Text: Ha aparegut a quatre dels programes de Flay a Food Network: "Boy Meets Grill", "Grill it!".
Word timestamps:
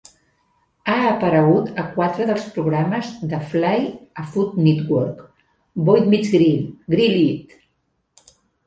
Ha 0.93 0.95
aparegut 1.09 1.69
a 1.81 1.85
quatre 1.97 2.27
dels 2.31 2.47
programes 2.57 3.11
de 3.35 3.43
Flay 3.53 3.87
a 4.25 4.29
Food 4.33 4.59
Network: 4.71 5.21
"Boy 5.91 6.05
Meets 6.15 6.37
Grill", 6.39 6.61
"Grill 6.97 7.19
it!". 7.25 7.57